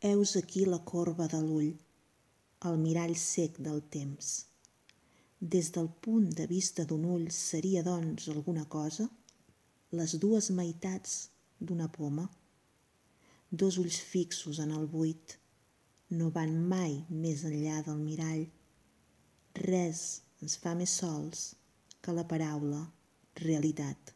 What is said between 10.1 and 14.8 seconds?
dues meitats d'una poma? Dos ulls fixos en